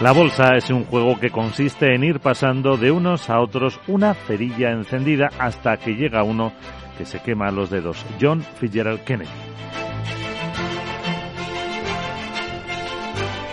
[0.00, 4.14] La bolsa es un juego que consiste en ir pasando de unos a otros una
[4.14, 6.54] cerilla encendida hasta que llega uno
[6.96, 8.02] que se quema los dedos.
[8.18, 9.28] John Fitzgerald Kennedy.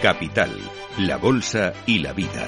[0.01, 0.51] Capital,
[0.99, 2.47] la bolsa y la vida.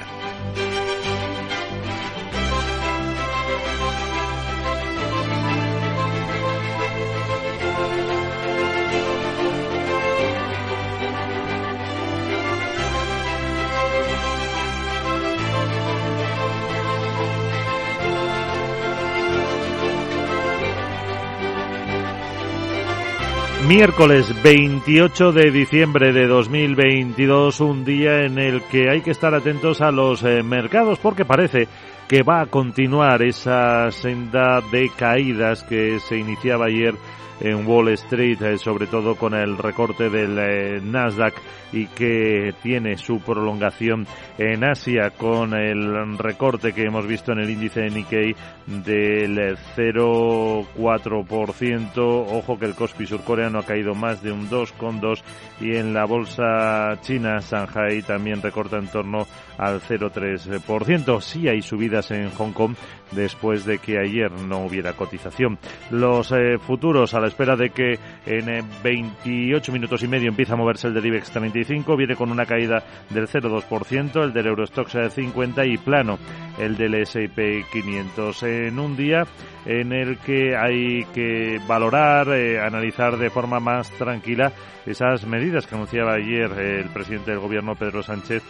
[23.70, 29.80] Miércoles 28 de diciembre de 2022, un día en el que hay que estar atentos
[29.82, 31.68] a los eh, mercados porque parece
[32.10, 36.96] que va a continuar esa senda de caídas que se iniciaba ayer
[37.40, 41.36] en Wall Street, eh, sobre todo con el recorte del eh, Nasdaq
[41.72, 44.06] y que tiene su prolongación
[44.38, 48.36] en Asia con el recorte que hemos visto en el índice de Nikkei
[48.66, 51.98] del 0,4%.
[51.98, 55.22] Ojo que el Kospi surcoreano ha caído más de un 2,2%
[55.62, 61.22] y en la bolsa china, Shanghai, también recorta en torno al 0,3%.
[61.22, 62.76] Sí hay subidas en Hong Kong
[63.12, 65.58] después de que ayer no hubiera cotización.
[65.92, 70.58] Los eh, futuros a la espera de que en 28 minutos y medio empiece a
[70.58, 75.66] moverse el del IBEX 35 viene con una caída del 0,2%, el del Eurostox 50
[75.66, 76.18] y plano
[76.58, 79.26] el del S&P 500 en un día
[79.66, 84.52] en el que hay que valorar, eh, analizar de forma más tranquila
[84.86, 88.44] esas medidas que anunciaba ayer el presidente del gobierno Pedro Sánchez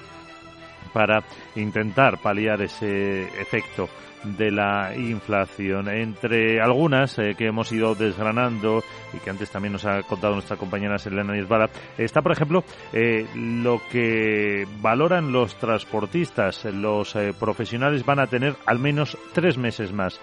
[0.94, 1.24] para
[1.56, 3.90] intentar paliar ese efecto
[4.24, 5.88] de la inflación.
[5.90, 10.58] Entre algunas eh, que hemos ido desgranando y que antes también nos ha contado nuestra
[10.58, 16.66] compañera Selena Nisbala, está, por ejemplo, eh, lo que valoran los transportistas.
[16.66, 20.20] Los eh, profesionales van a tener al menos tres meses más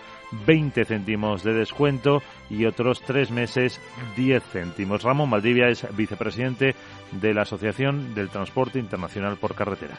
[0.46, 3.80] 20 céntimos de descuento y otros tres meses
[4.16, 5.02] 10 céntimos.
[5.02, 6.74] Ramón Valdivia es vicepresidente
[7.12, 9.96] de la Asociación del Transporte Internacional por Carretera.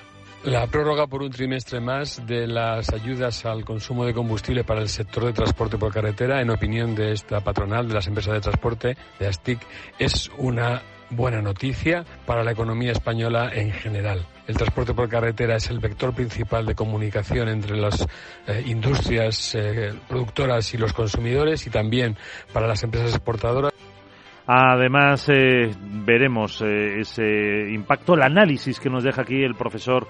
[0.47, 4.87] La prórroga por un trimestre más de las ayudas al consumo de combustible para el
[4.87, 8.97] sector de transporte por carretera, en opinión de esta patronal de las empresas de transporte,
[9.19, 9.59] de ASTIC,
[9.99, 14.25] es una buena noticia para la economía española en general.
[14.47, 18.07] El transporte por carretera es el vector principal de comunicación entre las
[18.47, 22.15] eh, industrias eh, productoras y los consumidores y también
[22.53, 23.73] para las empresas exportadoras.
[24.49, 25.71] Además, eh,
[26.05, 30.07] veremos eh, ese impacto, el análisis que nos deja aquí el profesor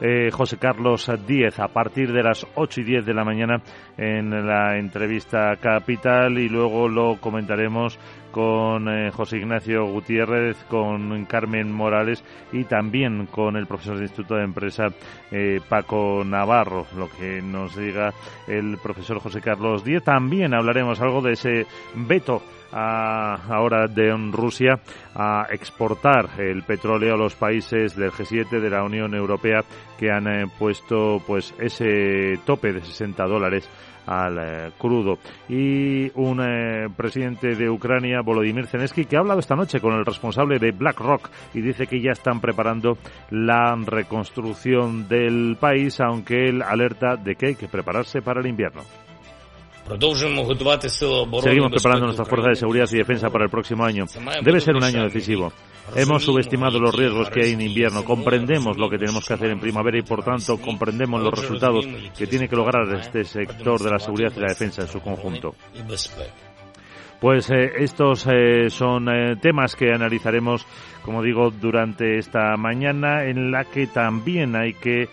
[0.00, 3.60] eh, José Carlos Díez a partir de las 8 y 10 de la mañana
[3.98, 7.98] en la entrevista Capital y luego lo comentaremos
[8.30, 14.44] con José Ignacio Gutiérrez, con Carmen Morales y también con el profesor de Instituto de
[14.44, 14.86] Empresa
[15.68, 18.14] Paco Navarro, lo que nos diga
[18.46, 20.04] el profesor José Carlos Díez.
[20.04, 22.40] También hablaremos algo de ese veto
[22.72, 24.80] a, ahora de Rusia
[25.14, 29.60] a exportar el petróleo a los países del G7 de la Unión Europea
[29.98, 33.68] que han eh, puesto pues ese tope de 60 dólares
[34.06, 35.18] al eh, crudo.
[35.48, 40.04] Y un eh, presidente de Ucrania, Volodymyr Zelensky, que ha hablado esta noche con el
[40.04, 42.98] responsable de BlackRock y dice que ya están preparando
[43.30, 48.82] la reconstrucción del país, aunque él alerta de que hay que prepararse para el invierno.
[51.42, 54.04] Seguimos preparando nuestras fuerzas de seguridad y defensa para el próximo año.
[54.42, 55.52] Debe ser un año decisivo.
[55.94, 59.58] Hemos subestimado los riesgos que hay en invierno, comprendemos lo que tenemos que hacer en
[59.58, 61.86] primavera y por tanto comprendemos los resultados
[62.16, 65.54] que tiene que lograr este sector de la seguridad y la defensa en su conjunto.
[67.20, 70.64] Pues eh, estos eh, son eh, temas que analizaremos,
[71.04, 75.08] como digo, durante esta mañana, en la que también hay que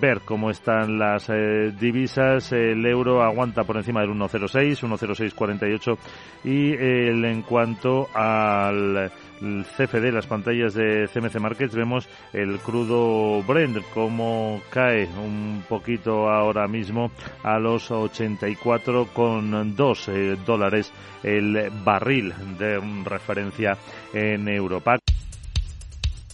[0.00, 1.30] ver cómo están las
[1.78, 2.50] divisas.
[2.52, 5.98] El euro aguanta por encima del 1,06, 1,0648
[6.44, 9.12] y el, en cuanto al
[9.42, 16.68] CFD, las pantallas de CMC Markets, vemos el crudo Brent como cae un poquito ahora
[16.68, 17.10] mismo
[17.42, 20.92] a los 84,2 eh, dólares
[21.24, 23.76] el barril de referencia
[24.12, 24.98] en Europa.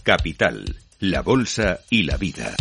[0.03, 2.55] Capital, la bolsa y la vida.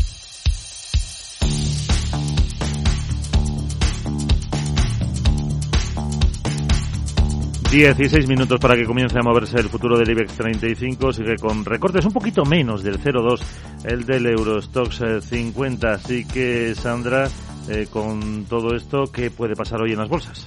[7.71, 11.13] 16 minutos para que comience a moverse el futuro del IBEX 35.
[11.13, 13.41] Sigue con recortes un poquito menos del 0,2
[13.85, 15.89] el del Eurostox 50.
[15.89, 17.29] Eh, Así que, Sandra,
[17.69, 20.47] eh, con todo esto, ¿qué puede pasar hoy en las bolsas?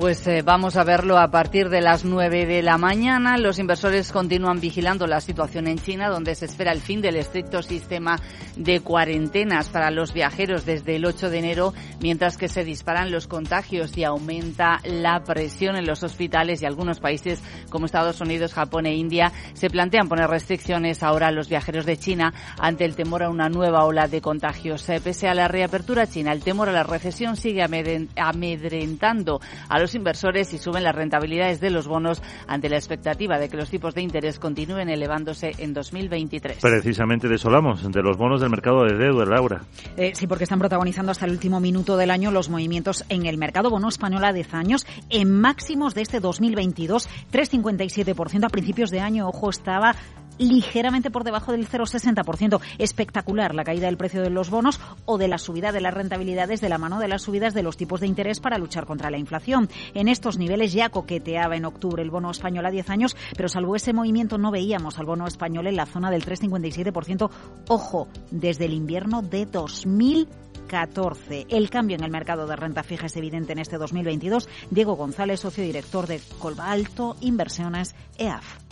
[0.00, 3.36] Pues eh, vamos a verlo a partir de las 9 de la mañana.
[3.36, 7.62] Los inversores continúan vigilando la situación en China, donde se espera el fin del estricto
[7.62, 8.18] sistema
[8.56, 13.26] de cuarentenas para los viajeros desde el 8 de enero, mientras que se disparan los
[13.26, 18.86] contagios y aumenta la presión en los hospitales y algunos países como Estados Unidos, Japón
[18.86, 23.22] e India se plantean poner restricciones ahora a los viajeros de China ante el temor
[23.22, 24.88] a una nueva ola de contagios.
[24.88, 29.89] Eh, pese a la reapertura china, el temor a la recesión sigue amedrentando a los
[29.94, 33.94] inversores y suben las rentabilidades de los bonos ante la expectativa de que los tipos
[33.94, 36.58] de interés continúen elevándose en 2023.
[36.60, 39.62] Precisamente de eso hablamos, de los bonos del mercado de deuda, Laura.
[39.96, 43.38] Eh, sí, porque están protagonizando hasta el último minuto del año los movimientos en el
[43.38, 49.00] mercado bono español a 10 años en máximos de este 2022, 3,57% a principios de
[49.00, 49.28] año.
[49.28, 49.94] Ojo, estaba
[50.40, 52.60] ligeramente por debajo del 0,60%.
[52.78, 56.60] Espectacular la caída del precio de los bonos o de la subida de las rentabilidades
[56.60, 59.18] de la mano de las subidas de los tipos de interés para luchar contra la
[59.18, 59.68] inflación.
[59.94, 63.76] En estos niveles ya coqueteaba en octubre el bono español a 10 años, pero salvo
[63.76, 67.30] ese movimiento no veíamos al bono español en la zona del 3,57%.
[67.68, 71.46] Ojo, desde el invierno de 2014.
[71.48, 74.48] El cambio en el mercado de renta fija es evidente en este 2022.
[74.70, 78.69] Diego González, socio director de Colbalto Inversiones EAF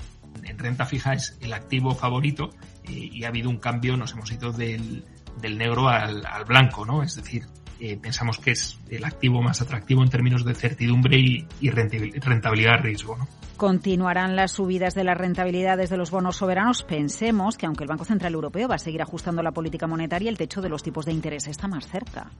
[0.58, 2.50] renta fija es el activo favorito
[2.84, 5.04] eh, y ha habido un cambio, nos hemos ido del,
[5.42, 7.02] negro al, blanco, ¿no?
[7.02, 7.46] Es decir,
[7.80, 13.16] eh, pensamos que es el activo más atractivo en términos de certidumbre y, rentabilidad riesgo,
[13.16, 13.28] ¿no?
[13.56, 16.84] Continuarán las subidas de las rentabilidades de los bonos soberanos.
[16.84, 20.38] Pensemos que aunque el Banco Central Europeo va a seguir ajustando la política monetaria, el
[20.38, 22.30] techo de los tipos de interés está más cerca.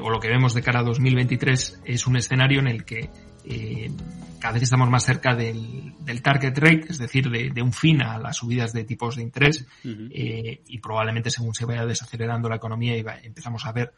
[0.00, 3.10] O lo que vemos de cara a 2023 es un escenario en el que
[3.44, 3.90] eh,
[4.38, 8.36] cada vez estamos más cerca del, target rate, es decir, de, un fin a las
[8.36, 13.04] subidas de tipos de interés eh, y probablemente según se vaya desacelerando la economía y
[13.24, 13.94] empezamos a ver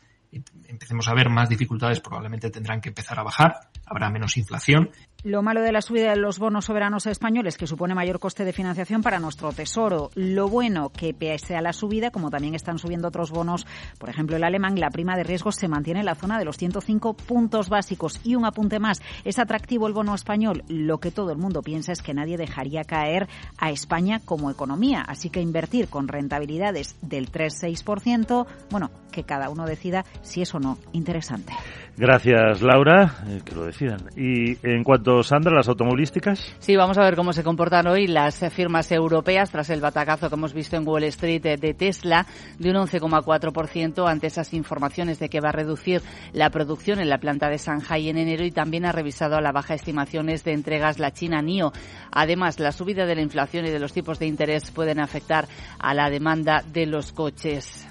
[0.66, 3.54] empecemos a ver más dificultades, probablemente tendrán que empezar a bajar,
[3.86, 4.90] habrá menos inflación
[5.24, 8.52] lo malo de la subida de los bonos soberanos españoles, que supone mayor coste de
[8.52, 10.10] financiación para nuestro tesoro.
[10.14, 13.66] Lo bueno, que pese a la subida, como también están subiendo otros bonos,
[13.98, 16.58] por ejemplo el alemán, la prima de riesgos se mantiene en la zona de los
[16.58, 18.20] 105 puntos básicos.
[18.22, 20.62] Y un apunte más, es atractivo el bono español.
[20.68, 23.26] Lo que todo el mundo piensa es que nadie dejaría caer
[23.56, 25.00] a España como economía.
[25.00, 30.60] Así que invertir con rentabilidades del 3-6%, bueno, que cada uno decida si es o
[30.60, 31.54] no interesante.
[31.96, 33.14] Gracias, Laura.
[33.28, 34.00] Eh, que lo decidan.
[34.16, 36.54] Y en cuanto, Sandra, las automovilísticas.
[36.58, 40.34] Sí, vamos a ver cómo se comportan hoy las firmas europeas tras el batacazo que
[40.34, 42.26] hemos visto en Wall Street de Tesla
[42.58, 46.02] de un 11,4% ante esas informaciones de que va a reducir
[46.32, 49.52] la producción en la planta de Shanghai en enero y también ha revisado a la
[49.52, 51.72] baja estimaciones de entregas la China NIO.
[52.10, 55.46] Además, la subida de la inflación y de los tipos de interés pueden afectar
[55.78, 57.86] a la demanda de los coches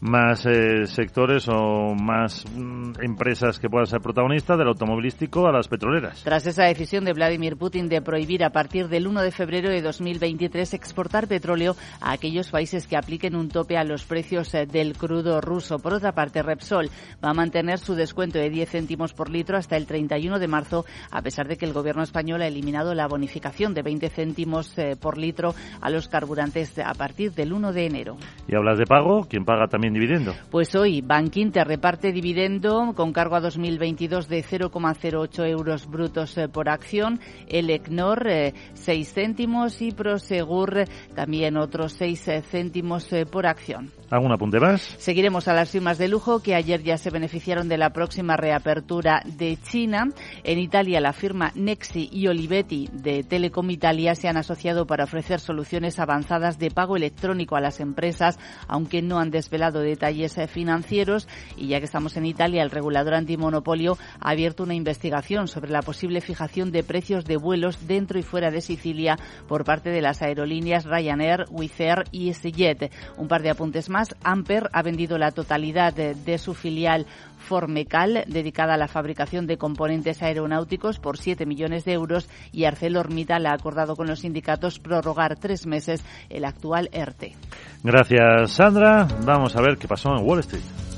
[0.00, 5.68] más eh, sectores o más mm, empresas que puedan ser protagonistas del automovilístico a las
[5.68, 6.22] petroleras.
[6.22, 9.80] Tras esa decisión de Vladimir Putin de prohibir a partir del 1 de febrero de
[9.82, 14.96] 2023 exportar petróleo a aquellos países que apliquen un tope a los precios eh, del
[14.96, 15.78] crudo ruso.
[15.78, 16.90] Por otra parte, Repsol
[17.24, 20.84] va a mantener su descuento de 10 céntimos por litro hasta el 31 de marzo,
[21.10, 24.96] a pesar de que el gobierno español ha eliminado la bonificación de 20 céntimos eh,
[25.00, 28.16] por litro a los carburantes a partir del 1 de enero.
[28.46, 29.26] ¿Y hablas de pago?
[29.28, 30.34] ¿Quién paga también dividendo?
[30.50, 31.04] Pues hoy
[31.52, 37.70] te reparte dividendo con cargo a 2022 de 0,08 euros brutos eh, por acción, el
[37.70, 38.26] ECNOR
[38.74, 43.90] 6 eh, céntimos y Prosegur también otros 6 eh, céntimos por acción.
[44.10, 44.82] ¿Algún apunte más?
[44.98, 49.20] Seguiremos a las firmas de lujo que ayer ya se beneficiaron de la próxima reapertura
[49.24, 50.08] de China.
[50.44, 55.40] En Italia, la firma Nexi y Olivetti de Telecom Italia se han asociado para ofrecer
[55.40, 58.38] soluciones avanzadas de pago electrónico a las empresas,
[58.68, 61.28] aunque no han desvelado detalles eh, financieros.
[61.56, 65.82] Y ya que estamos en Italia, el regulador antimonopolio ha abierto una investigación sobre la
[65.82, 69.18] posible fijación de precios de vuelos dentro y fuera de Sicilia
[69.48, 72.92] por parte de las aerolíneas Ryanair, Wizz Air y EasyJet.
[73.16, 77.06] Un par de apuntes más Amper ha vendido la totalidad de, su filial
[77.46, 83.46] Formecal, dedicada a la fabricación de componentes aeronáuticos, por 7 millones de euros y ArcelorMittal
[83.46, 87.34] ha acordado con los sindicatos prorrogar tres meses el actual ERTE.
[87.82, 89.06] Gracias, Sandra.
[89.24, 90.95] Vamos a ver qué pasó en Wall Street.